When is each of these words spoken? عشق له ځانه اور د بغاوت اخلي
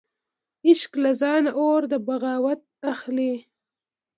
عشق 0.67 0.91
له 1.03 1.11
ځانه 1.21 1.51
اور 1.63 1.81
د 1.91 1.93
بغاوت 2.07 2.61
اخلي 2.93 3.33